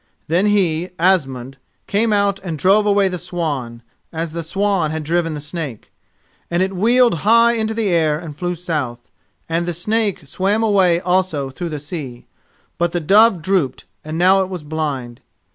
[0.27, 5.35] Then he, Asmund, came out and drove away the swan, as the swan had driven
[5.35, 5.91] the snake,
[6.49, 9.11] and it wheeled high into the air and flew south,
[9.47, 12.25] and the snake swam away also through the sea.
[12.79, 15.21] But the dove drooped and now it was blind.